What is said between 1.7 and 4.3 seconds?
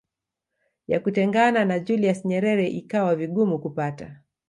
Julius Nyerere ikawa vigumu kupata